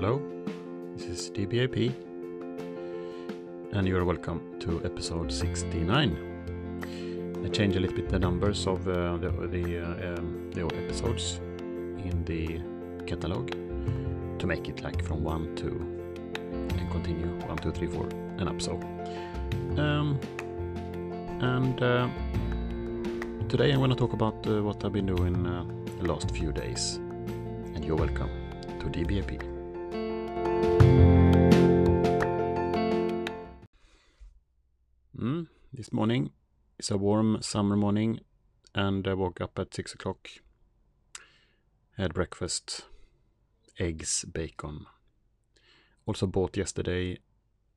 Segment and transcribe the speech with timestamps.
[0.00, 0.22] Hello,
[0.94, 1.92] this is DBAP,
[3.72, 7.42] and you're welcome to episode 69.
[7.44, 11.40] I changed a little bit the numbers of uh, the the, uh, um, the episodes
[12.04, 12.60] in the
[13.08, 13.50] catalog
[14.38, 18.08] to make it like from one to and continue one, two, three, four,
[18.38, 18.74] and up so.
[19.78, 20.20] Um,
[21.40, 22.08] and uh,
[23.48, 25.64] today I'm going to talk about uh, what I've been doing uh,
[26.00, 27.00] the last few days.
[27.74, 28.30] And you're welcome
[28.78, 29.57] to DBAP.
[35.78, 36.32] This morning
[36.80, 38.18] is a warm summer morning,
[38.74, 40.28] and I woke up at six o'clock.
[41.96, 42.86] Had breakfast,
[43.78, 44.86] eggs, bacon.
[46.04, 47.18] Also bought yesterday.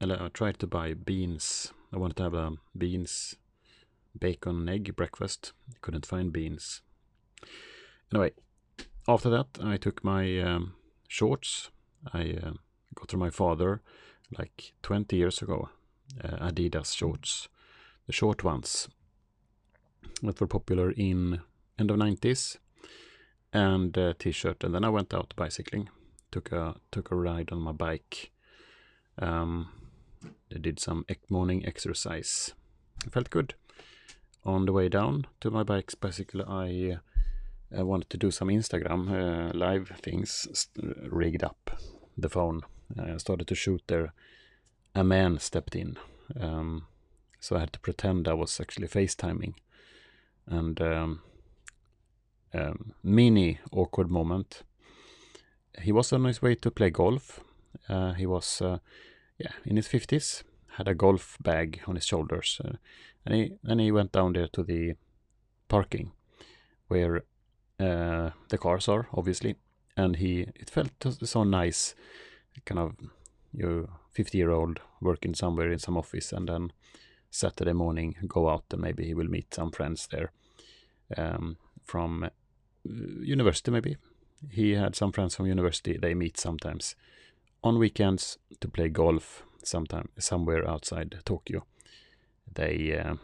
[0.02, 1.74] I tried to buy beans.
[1.94, 3.36] I wanted to have a beans,
[4.18, 5.54] bacon, and egg breakfast.
[5.82, 6.82] Couldn't find beans.
[8.12, 8.32] Anyway,
[9.08, 10.74] after that, I took my um,
[11.08, 11.70] shorts.
[12.12, 12.54] I uh,
[12.96, 13.84] got from my father
[14.36, 15.70] like 20 years ago.
[16.24, 17.48] Uh, Adidas shorts,
[18.08, 18.90] the short ones
[20.24, 21.42] that were popular in
[21.78, 22.58] end of 90s,
[23.54, 24.64] and uh, t-shirt.
[24.64, 25.90] And then I went out bicycling,
[26.32, 28.32] took a took a ride on my bike.
[29.20, 29.70] Um,
[30.54, 32.54] I did some morning exercise.
[33.06, 33.56] I felt good.
[34.44, 36.98] On the way down to my bike's bicycle, I
[37.76, 40.68] I wanted to do some Instagram uh, live things,
[41.10, 41.80] rigged up
[42.18, 42.62] the phone.
[43.00, 44.14] I started to shoot there.
[44.94, 45.98] A man stepped in.
[46.40, 46.88] Um,
[47.42, 49.56] so I had to pretend I was actually FaceTiming.
[50.48, 51.22] And um,
[52.54, 54.64] um, mini awkward moment.
[55.82, 57.42] He was on his way to play golf.
[57.90, 58.78] Uh, he was, uh,
[59.38, 60.44] yeah, in his 50s,
[60.78, 62.62] had a golf bag on his shoulders.
[62.64, 62.74] Uh,
[63.26, 64.94] and he, and he went down there to the
[65.68, 66.12] parking
[66.90, 67.24] where
[67.80, 69.56] uh, the cars are, obviously.
[69.98, 70.92] And he, it felt
[71.24, 71.96] so nice,
[72.66, 72.96] kind of,
[73.54, 76.72] you 50 year old working somewhere in some office, and then
[77.32, 80.32] Saturday morning go out and maybe he will meet some friends there
[81.18, 82.30] um, from uh,
[82.86, 83.98] university, maybe.
[84.50, 85.98] He had some friends from university.
[85.98, 86.96] They meet sometimes
[87.64, 91.66] on weekends to play golf, sometime somewhere outside Tokyo.
[92.54, 93.16] They, uh,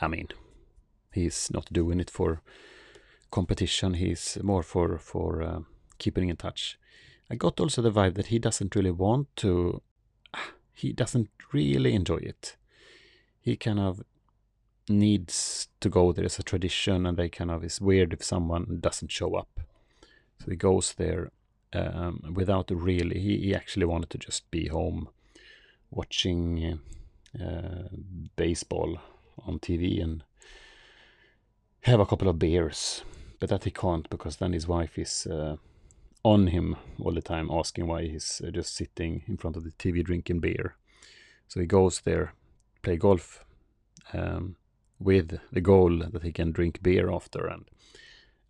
[0.00, 0.28] I mean,
[1.12, 2.40] he's not doing it for
[3.30, 3.94] competition.
[3.94, 5.60] He's more for for uh,
[5.98, 6.78] keeping in touch.
[7.30, 9.82] I got also the vibe that he doesn't really want to.
[10.72, 12.56] He doesn't really enjoy it.
[13.42, 14.02] He kind of
[14.88, 18.78] needs to go there as a tradition, and they kind of is weird if someone
[18.80, 19.60] doesn't show up.
[20.40, 21.30] So he goes there
[21.72, 23.20] um, without really.
[23.20, 25.08] He, he actually wanted to just be home,
[25.90, 26.80] watching
[27.38, 27.88] uh,
[28.36, 28.98] baseball
[29.46, 30.24] on TV and
[31.82, 33.02] have a couple of beers
[33.42, 35.56] but that he can't because then his wife is uh,
[36.22, 39.72] on him all the time, asking why he's uh, just sitting in front of the
[39.72, 40.76] TV drinking beer.
[41.48, 42.34] So he goes there,
[42.82, 43.44] play golf,
[44.12, 44.56] um,
[44.98, 47.68] with the goal that he can drink beer after, and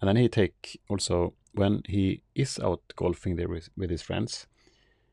[0.00, 4.46] and then he take also when he is out golfing there with, with his friends,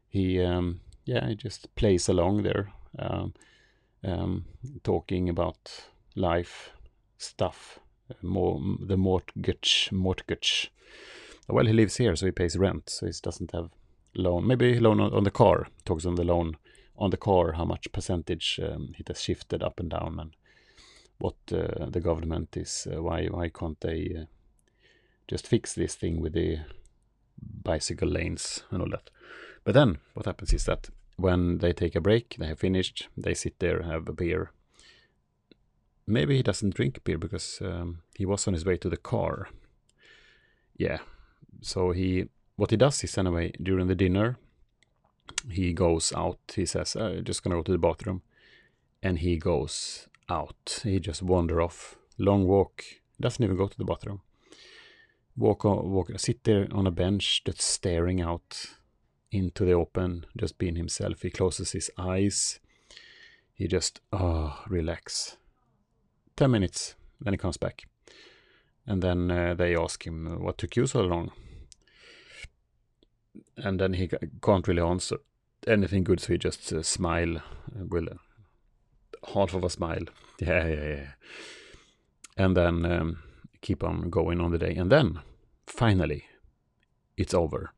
[0.07, 3.34] he um, yeah he just plays along there, um,
[4.03, 4.46] um
[4.84, 6.72] talking about life
[7.18, 7.80] stuff
[8.22, 10.72] more the mortgage mortgage.
[11.47, 13.69] Well, he lives here, so he pays rent, so he doesn't have
[14.16, 14.46] loan.
[14.46, 15.68] Maybe loan on, on the car.
[15.84, 16.57] Talks on the loan
[17.00, 20.36] on the car, how much percentage um, it has shifted up and down, and
[21.18, 22.88] what uh, the government is.
[22.92, 24.26] Uh, why why can't they uh,
[25.28, 26.60] just fix this thing with the
[27.64, 29.10] bicycle lanes and all that?
[29.64, 33.34] But then what happens is that when they take a break, they have finished, they
[33.34, 34.52] sit there, and have a beer,
[36.08, 39.50] maybe he doesn't drink beer because um, he was on his way to the car.
[40.78, 41.00] Yeah.
[41.62, 44.38] So he, what he does is anyway, during the dinner,
[45.50, 46.40] he goes out.
[46.56, 48.22] He says, I'm just going to go to the bathroom.
[49.01, 50.81] And he goes out.
[50.84, 51.95] He just wander off.
[52.17, 52.84] Long walk.
[53.19, 54.21] Doesn't even go to the bathroom.
[55.38, 58.65] Walk, on, walk, sit there on a bench, just staring out
[59.31, 61.21] into the open, just being himself.
[61.21, 62.59] He closes his eyes.
[63.54, 65.38] He just, oh, relax
[66.39, 67.83] 10 minutes, then he comes back.
[68.88, 71.33] And then uh, they ask him, What took you so long?
[73.57, 74.09] And then he
[74.41, 75.18] can't really answer
[75.68, 78.07] anything good, so he just uh, smile uh, with
[79.33, 80.06] half of a smile.
[80.39, 81.07] Yeah, yeah, yeah.
[82.38, 83.24] And then um,
[83.62, 84.75] keep on going on the day.
[84.75, 85.19] And then
[85.65, 86.25] finally,
[87.18, 87.74] it's over.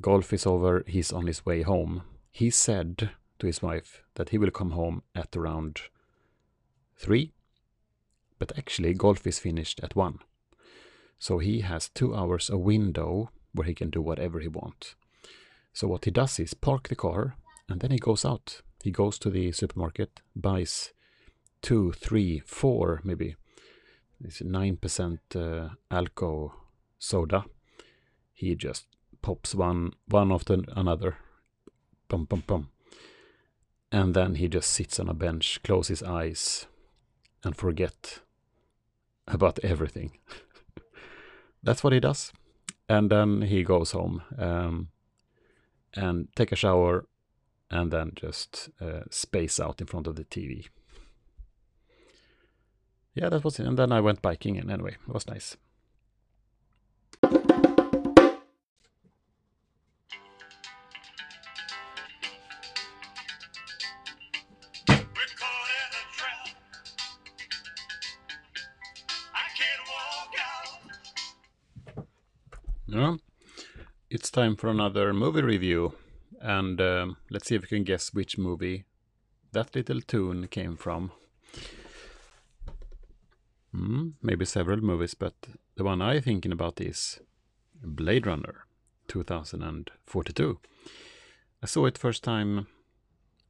[0.00, 0.82] Golf is over.
[0.86, 2.02] He's on his way home.
[2.30, 5.82] He said to his wife that he will come home at around
[6.96, 7.32] three
[8.38, 10.18] but actually golf is finished at 1.
[11.18, 14.94] So he has two hours a window where he can do whatever he wants.
[15.72, 17.36] So what he does is park the car
[17.68, 18.60] and then he goes out.
[18.82, 20.92] He goes to the supermarket, buys
[21.62, 23.36] two, three, four, maybe.
[24.22, 26.54] It's nine percent uh, alcohol
[26.98, 27.44] soda.
[28.32, 28.86] He just
[29.22, 31.16] pops one one after another.
[32.08, 32.68] Bum bum bum.
[33.90, 36.66] And then he just sits on a bench, closes his eyes,
[37.42, 38.20] and forget
[39.26, 40.18] about everything.
[41.62, 42.32] That's what he does.
[42.88, 44.88] And then he goes home um,
[45.94, 47.06] and take a shower
[47.70, 50.68] and then just uh, space out in front of the TV.
[53.14, 53.66] Yeah, that was it.
[53.66, 55.56] And then I went biking and anyway, it was nice.
[72.94, 73.16] Yeah,
[74.08, 75.94] it's time for another movie review.
[76.40, 78.84] And um, let's see if we can guess which movie
[79.50, 81.10] that little tune came from.
[83.74, 85.34] Mm, maybe several movies, but
[85.74, 87.18] the one I'm thinking about is
[87.82, 88.64] Blade Runner
[89.08, 90.60] 2042.
[91.64, 92.68] I saw it first time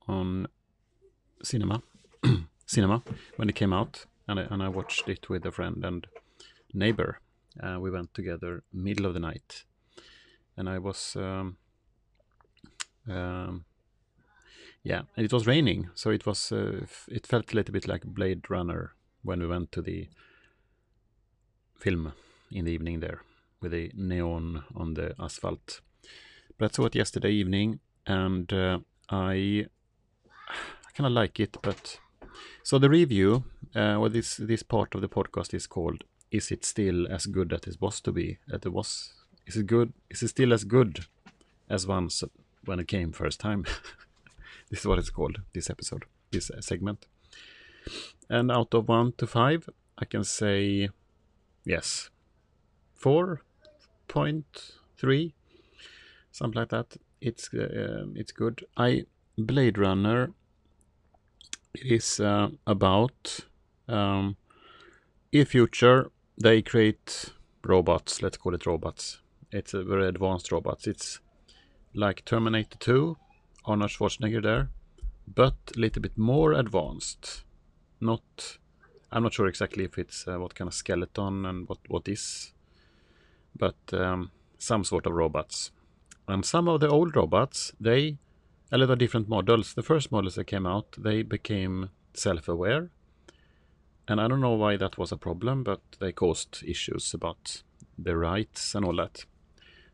[0.08, 0.46] on
[1.42, 1.82] cinema,
[2.66, 3.02] cinema
[3.36, 6.06] when it came out, and I, and I watched it with a friend and
[6.72, 7.20] neighbor.
[7.62, 9.64] Uh, we went together middle of the night,
[10.56, 11.56] and I was um,
[13.08, 13.64] um,
[14.82, 18.04] yeah, and it was raining, so it was uh, it felt a little bit like
[18.04, 20.08] Blade Runner when we went to the
[21.78, 22.12] film
[22.50, 23.22] in the evening there
[23.60, 25.80] with the neon on the asphalt.
[26.58, 29.66] But I saw it yesterday evening, and uh, I
[30.48, 31.98] I kind of like it, but
[32.62, 36.04] so the review, uh, this this part of the podcast is called
[36.34, 38.38] "Is it still as good as it was to be?
[38.48, 39.12] That it was?
[39.46, 39.92] Is it good?
[40.10, 41.06] Is it still as good
[41.68, 42.24] as once
[42.64, 43.64] when it came first time?"
[44.70, 45.36] this is what it's called.
[45.52, 47.06] This episode, this uh, segment.
[48.28, 50.88] And out of one to five, I can say
[51.64, 52.10] yes,
[52.94, 53.42] four
[54.08, 55.34] point three,
[56.32, 56.96] something like that.
[57.20, 58.64] It's uh, it's good.
[58.76, 59.06] I
[59.38, 60.32] Blade Runner
[61.74, 63.40] is uh, about
[63.88, 64.36] um,
[65.32, 67.32] in future they create
[67.64, 68.22] robots.
[68.22, 69.20] Let's call it robots.
[69.50, 70.86] It's a very advanced robots.
[70.86, 71.20] It's
[71.94, 73.16] like Terminator 2,
[73.66, 74.70] Arnold Schwarzenegger there,
[75.26, 77.44] but a little bit more advanced
[78.04, 78.58] not
[79.10, 82.52] I'm not sure exactly if it's uh, what kind of skeleton and what what is,
[83.56, 85.70] but um, some sort of robots.
[86.26, 88.18] And some of the old robots, they
[88.72, 89.74] a lot of different models.
[89.74, 92.90] The first models that came out, they became self-aware,
[94.08, 97.62] and I don't know why that was a problem, but they caused issues about
[97.98, 99.24] the rights and all that.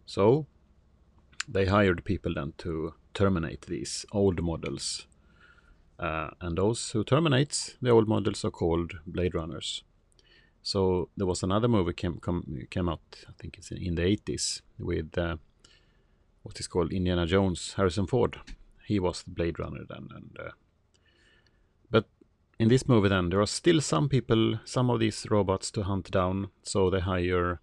[0.06, 0.46] So
[1.48, 5.06] they hired people then to terminate these old models
[6.00, 9.84] uh, and those who terminates the old models are called Blade Runners.
[10.62, 14.62] So there was another movie came come, came out, I think it's in, the 80s,
[14.78, 15.36] with uh,
[16.42, 18.38] what is called Indiana Jones, Harrison Ford.
[18.86, 20.50] He was the Blade Runner then, and uh,
[22.60, 26.10] in this movie then there are still some people, some of these robots to hunt
[26.10, 27.58] down, so they hire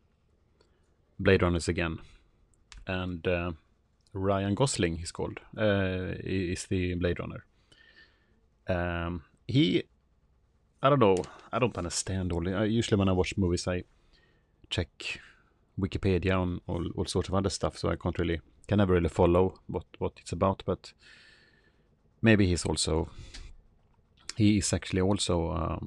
[1.19, 1.99] Blade Runners again,
[2.87, 3.51] and uh,
[4.13, 7.45] Ryan Gosling, he's called, uh, is the Blade Runner.
[8.67, 9.83] Um, he,
[10.81, 11.17] I don't know,
[11.53, 12.49] I don't understand all.
[12.49, 13.83] I, usually when I watch movies, I
[14.71, 15.19] check
[15.79, 19.09] Wikipedia and all, all sorts of other stuff, so I can't really, can never really
[19.09, 20.63] follow what what it's about.
[20.65, 20.91] But
[22.23, 23.09] maybe he's also,
[24.37, 25.79] he is actually also a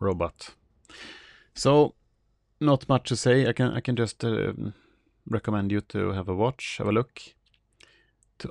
[0.00, 0.54] robot.
[1.54, 1.94] So
[2.60, 3.46] not much to say.
[3.46, 4.52] I can I can just uh,
[5.28, 7.20] recommend you to have a watch, have a look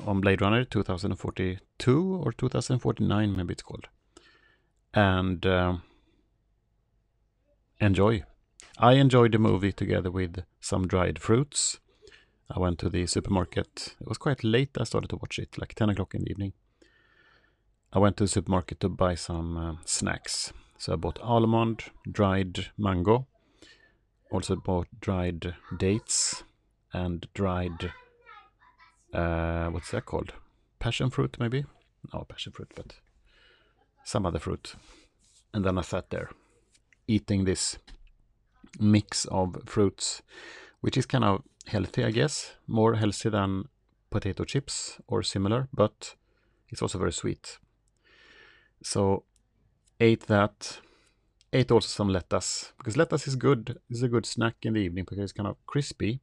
[0.05, 3.87] on Blade Runner 2042 or 2049, maybe it's called.
[4.93, 5.77] And uh,
[7.79, 8.23] enjoy.
[8.77, 11.79] I enjoyed the movie together with some dried fruits.
[12.49, 13.95] I went to the supermarket.
[13.99, 14.77] It was quite late.
[14.79, 16.53] I started to watch it, like 10 o'clock in the evening.
[17.93, 20.53] I went to the supermarket to buy some uh, snacks.
[20.77, 23.27] So I bought almond, dried mango,
[24.31, 26.43] also bought dried dates
[26.93, 27.91] and dried
[29.13, 30.33] uh, what's that called?
[30.79, 31.65] Passion fruit, maybe?
[32.13, 32.95] No, passion fruit, but
[34.03, 34.75] some other fruit.
[35.53, 36.29] And then I sat there
[37.07, 37.77] eating this
[38.79, 40.21] mix of fruits,
[40.79, 42.53] which is kind of healthy, I guess.
[42.67, 43.65] More healthy than
[44.09, 46.15] potato chips or similar, but
[46.69, 47.59] it's also very sweet.
[48.83, 49.23] So
[49.99, 50.79] ate that.
[51.53, 53.79] Ate also some lettuce because lettuce is good.
[53.89, 56.21] It's a good snack in the evening because it's kind of crispy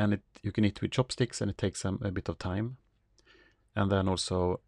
[0.00, 2.76] and it you can eat with chopsticks, and it takes um, a bit of time.
[3.76, 4.60] And then also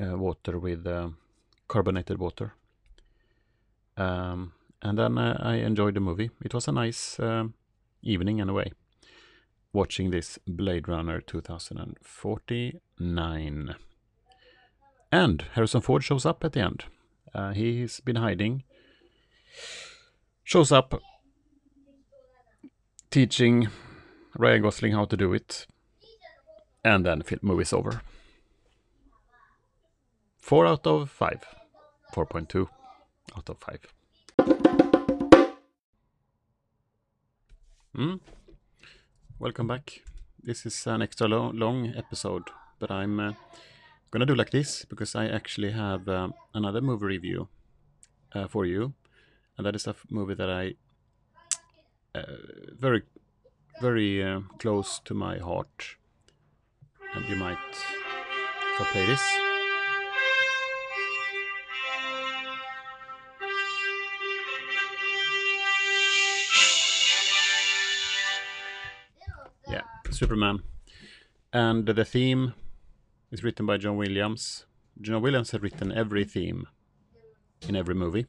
[0.00, 1.08] uh, water with uh,
[1.66, 2.54] carbonated water.
[3.96, 6.30] Um, and then uh, I enjoyed the movie.
[6.44, 7.54] It was a nice um,
[8.02, 8.70] evening in a way,
[9.72, 13.74] watching this Blade Runner 2049.
[15.14, 16.86] And Harrison Ford shows up at the end.
[17.32, 18.64] Uh, he's been hiding.
[20.42, 21.00] Shows up,
[23.12, 23.68] teaching
[24.36, 25.68] Ryan Gosling how to do it,
[26.84, 28.02] and then film movie's over.
[30.38, 31.44] Four out of five.
[32.12, 32.68] 4.2
[33.36, 33.94] out of 5.
[37.96, 38.20] Mm.
[39.38, 40.02] Welcome back.
[40.42, 43.32] This is an extra lo long episode, but I'm uh,
[44.14, 47.48] gonna do like this because I actually have uh, another movie review
[48.32, 48.94] uh, for you,
[49.58, 50.74] and that is a movie that I
[52.14, 52.22] uh,
[52.78, 53.02] very,
[53.80, 55.96] very uh, close to my heart,
[57.12, 57.58] and you might
[58.74, 59.20] if I play this.
[69.68, 70.62] Yeah, Superman.
[71.52, 72.54] And the theme
[73.34, 74.64] is written by John Williams.
[75.00, 76.68] John Williams has written every theme
[77.68, 78.26] in every movie.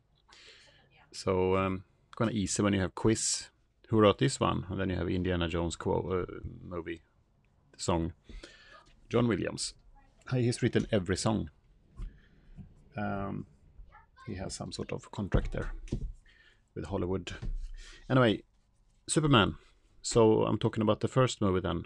[1.14, 1.84] So um,
[2.18, 3.50] kind of easy when you have quiz.
[3.90, 4.66] Who wrote this one?
[4.68, 6.26] And then you have Indiana Jones quote, uh,
[6.60, 7.04] movie
[7.78, 8.14] song.
[9.08, 9.76] John Williams.
[10.32, 11.52] He's written every song.
[12.98, 13.46] Um,
[14.26, 15.72] he has some sort of contract there
[16.74, 17.32] with Hollywood.
[18.10, 18.42] Anyway,
[19.08, 19.54] Superman.
[20.02, 21.84] So I'm talking about the first movie then.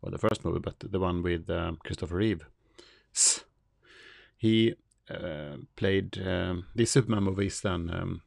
[0.00, 2.46] Well, the first movie, but the one with um, Christopher Reeve.
[4.36, 4.74] He
[5.10, 7.90] uh, played um, these Superman movies then.
[7.92, 8.22] Um,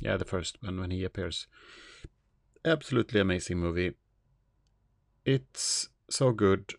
[0.00, 1.46] yeah, the first one when he appears.
[2.64, 3.92] Absolutely amazing movie.
[5.24, 6.74] It's so good.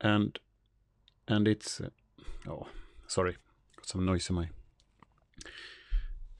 [0.00, 0.38] And
[1.26, 1.88] and it's uh,
[2.46, 2.66] oh
[3.06, 3.36] sorry,
[3.76, 4.48] got some noise in my.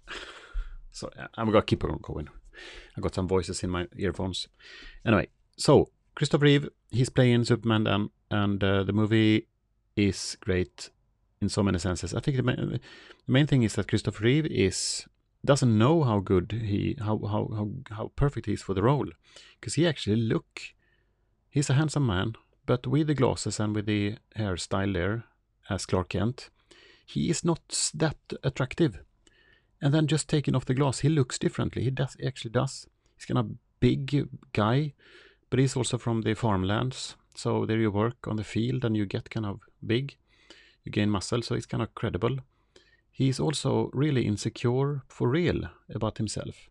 [0.92, 2.28] So I'm gonna keep on going.
[2.96, 4.48] I got some voices in my earphones.
[5.04, 5.28] Anyway,
[5.58, 9.46] so Christopher Reeve, he's playing Superman and uh, the movie
[9.94, 10.90] is great
[11.40, 12.14] in so many senses.
[12.14, 12.80] I think the main,
[13.26, 15.06] the main thing is that Christopher Reeve is
[15.44, 19.06] doesn't know how good he how how how, how perfect he is for the role
[19.60, 20.60] because he actually look
[21.48, 25.24] he's a handsome man but with the glasses and with the hairstyle there
[25.70, 26.50] as Clark Kent
[27.06, 28.98] he is not that attractive.
[29.80, 31.84] And then just taking off the glass he looks differently.
[31.84, 32.86] He does he actually does.
[33.16, 34.94] He's kind of big guy
[35.50, 37.16] but he's also from the farmlands.
[37.34, 40.16] So there you work on the field and you get kind of big.
[40.84, 42.38] You gain muscle so it's kind of credible.
[43.10, 45.62] He's also really insecure for real
[45.94, 46.68] about himself.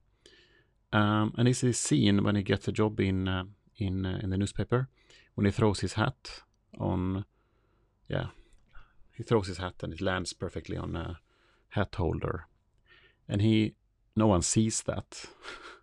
[0.94, 3.44] Um, and this scene when he gets a job in uh,
[3.78, 4.88] in uh, in the newspaper
[5.36, 6.42] when he throws his hat
[6.80, 7.26] on,
[8.08, 8.28] yeah,
[9.12, 11.20] he throws his hat and it lands perfectly on a
[11.70, 12.48] hat holder,
[13.28, 13.76] and he
[14.16, 15.26] no one sees that,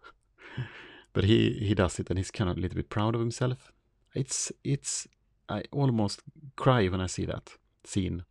[1.12, 3.72] but he he does it and he's kind of a little bit proud of himself.
[4.14, 5.08] It's it's
[5.48, 6.22] I almost
[6.56, 7.50] cry when I see that
[7.84, 8.24] scene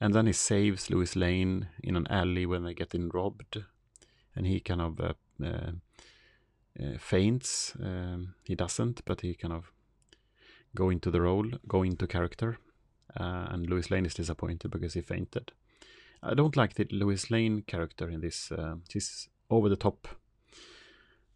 [0.00, 3.64] and then he saves Lois Lane in an alley when they get in robbed.
[4.36, 5.12] And he kind of uh,
[5.44, 5.72] uh,
[6.80, 7.74] uh, faints.
[7.82, 9.72] Um, he doesn't, but he kind of
[10.74, 12.58] go into the role, go into character.
[13.18, 15.50] Uh, and Lois Lane is disappointed because he fainted.
[16.22, 18.52] I don't like the Lois Lane character in this.
[18.52, 20.06] Uh, he's over the top.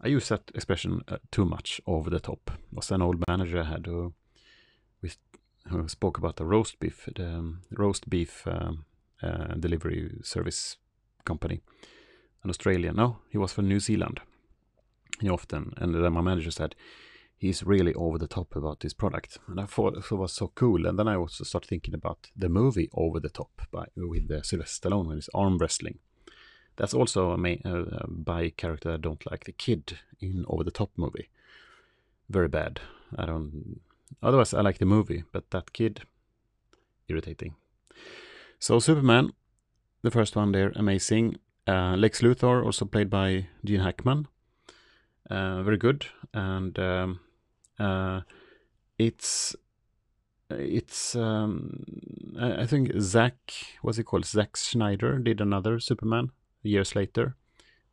[0.02, 2.50] I use that expression uh, too much, over the top.
[2.52, 4.14] It was an old manager I had who
[5.68, 8.84] who spoke about the roast beef, the um, roast beef um,
[9.22, 10.76] uh, delivery service
[11.24, 11.60] company,
[12.42, 12.96] an Australian.
[12.96, 14.20] No, he was from New Zealand.
[15.20, 16.74] He often, and then my manager said,
[17.36, 20.86] he's really over the top about this product, and I thought it was so cool.
[20.86, 24.42] And then I also started thinking about the movie Over the Top by with uh,
[24.42, 25.98] Sylvester Stallone with his arm wrestling.
[26.76, 29.44] That's also a main, uh, by character I don't like.
[29.44, 31.28] The kid in Over the Top movie,
[32.28, 32.80] very bad.
[33.16, 33.80] I don't
[34.22, 36.02] Otherwise, I like the movie, but that kid,
[37.08, 37.54] irritating.
[38.58, 39.32] So Superman,
[40.02, 41.38] the first one there, amazing.
[41.66, 44.28] Uh, Lex Luthor, also played by Gene Hackman,
[45.30, 46.06] uh, very good.
[46.34, 47.20] And um,
[47.78, 48.20] uh,
[48.98, 49.56] it's
[50.50, 51.84] it's um,
[52.38, 53.36] I, think Zack,
[53.80, 54.26] what's he called?
[54.26, 56.30] Zack Snyder did another Superman
[56.62, 57.36] years later.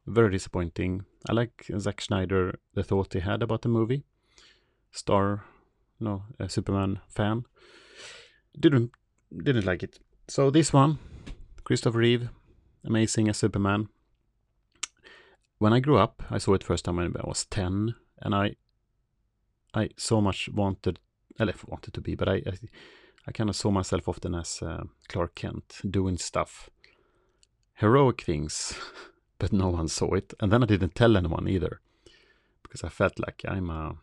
[0.08, 1.06] Very disappointing.
[1.30, 4.04] I like Zack Snyder, the thought he had about the movie.
[4.92, 5.46] Star
[6.00, 7.46] no a Superman fan.
[8.60, 8.92] Didn't
[9.44, 10.00] didn't like it.
[10.28, 10.98] So this one,
[11.64, 12.30] Christopher Reeve,
[12.84, 13.90] amazing as Superman.
[15.58, 18.56] When I grew up, I saw it first time when I was ten, and I
[19.74, 21.00] I so much wanted,
[21.40, 22.54] eller wanted to be, but I, I,
[23.28, 26.70] I kind of saw myself often as uh, Clark Kent doing stuff,
[27.80, 28.74] heroic things,
[29.40, 30.34] but no one saw it.
[30.40, 31.80] And then I didn't tell anyone either,
[32.64, 33.96] because I felt like I'm a,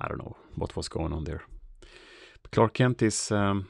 [0.00, 1.42] I don't know what was going on there.
[2.42, 3.68] But Clark Kent is um,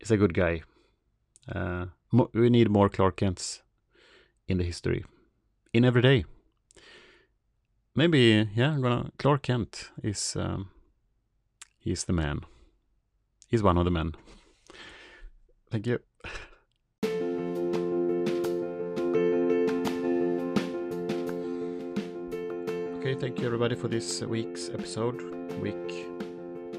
[0.00, 0.62] is a good guy.
[1.52, 1.86] Uh,
[2.32, 3.62] we need more Clark Kents
[4.48, 5.04] in the history,
[5.72, 6.24] in every day.
[7.96, 9.10] Maybe, yeah, I'm gonna.
[9.18, 10.70] Clark Kent is um,
[11.78, 12.40] he's the man.
[13.48, 14.14] He's one of the men.
[15.70, 16.00] Thank you.
[23.04, 25.20] Okay, thank you everybody for this week's episode.
[25.60, 26.06] Week,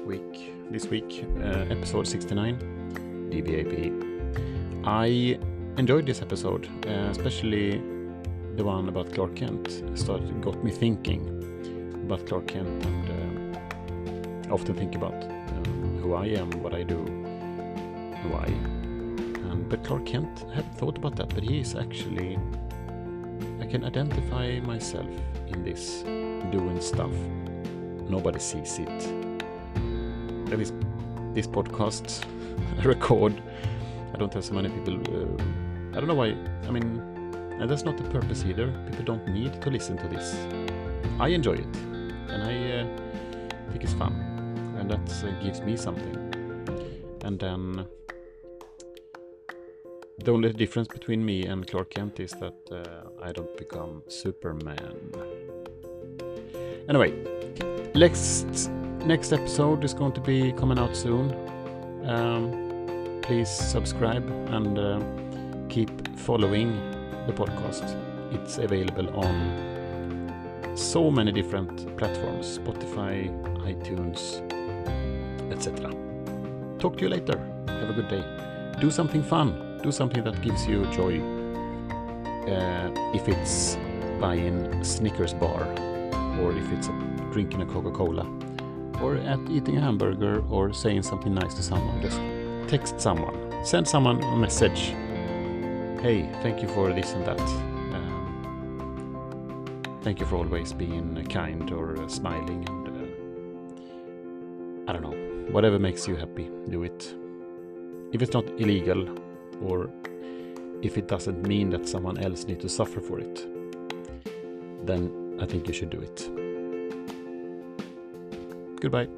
[0.04, 2.58] week, this week, uh, episode 69,
[3.30, 4.82] DBAP.
[4.84, 5.38] I
[5.78, 7.80] enjoyed this episode, uh, especially
[8.56, 9.84] the one about Clark Kent.
[9.94, 11.22] Started got me thinking
[12.06, 17.04] about Clark Kent, and uh, often think about um, who I am, what I do,
[18.32, 18.52] why.
[19.68, 22.36] But Clark Kent, I hadn't thought about that, but he is actually.
[23.66, 25.08] I can identify myself
[25.48, 26.04] in this
[26.52, 27.10] doing stuff.
[28.08, 29.00] Nobody sees it.
[30.46, 30.72] That is
[31.34, 32.24] this podcast
[32.78, 33.42] I record.
[34.14, 34.94] I don't have so many people.
[34.94, 36.36] Uh, I don't know why.
[36.68, 37.00] I mean,
[37.58, 38.70] and that's not the purpose either.
[38.88, 40.36] People don't need to listen to this.
[41.18, 41.76] I enjoy it,
[42.28, 44.12] and I uh, think it's fun,
[44.78, 46.14] and that uh, gives me something.
[47.24, 47.84] And then
[50.26, 55.12] the only difference between me and Clark Kent is that uh, I don't become Superman.
[56.88, 57.12] Anyway,
[57.94, 58.68] next
[59.04, 61.32] next episode is going to be coming out soon.
[62.08, 65.00] Um, please subscribe and uh,
[65.68, 66.74] keep following
[67.28, 67.94] the podcast.
[68.32, 73.30] It's available on so many different platforms: Spotify,
[73.72, 74.42] iTunes,
[75.52, 75.94] etc.
[76.80, 77.38] Talk to you later.
[77.68, 78.24] Have a good day.
[78.80, 79.65] Do something fun.
[79.86, 81.20] Do something that gives you joy.
[82.50, 83.78] Uh, if it's
[84.20, 85.62] buying a Snickers bar
[86.40, 86.88] or if it's
[87.30, 88.26] drinking a Coca Cola,
[89.00, 92.02] or at eating a hamburger, or saying something nice to someone.
[92.02, 92.20] Just
[92.68, 94.92] text someone, send someone a message.
[96.02, 97.40] Hey, thank you for this and that.
[97.94, 99.62] Um,
[100.02, 105.14] thank you for always being kind or uh, smiling, and uh, I don't know,
[105.52, 107.14] whatever makes you happy, do it.
[108.12, 109.06] If it's not illegal,
[109.62, 109.90] or
[110.82, 113.46] if it doesn't mean that someone else needs to suffer for it,
[114.86, 116.28] then I think you should do it.
[118.80, 119.08] Goodbye.